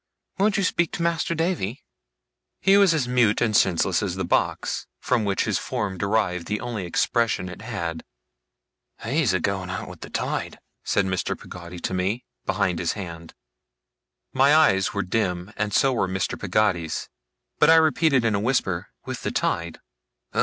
[0.39, 1.83] Won't you speak to Master Davy?'
[2.59, 6.59] He was as mute and senseless as the box, from which his form derived the
[6.59, 8.03] only expression it had.
[9.03, 11.39] 'He's a going out with the tide,' said Mr.
[11.39, 13.35] Peggotty to me, behind his hand.
[14.33, 16.35] My eyes were dim and so were Mr.
[16.35, 17.07] Peggotty's;
[17.59, 19.77] but I repeated in a whisper, 'With the tide?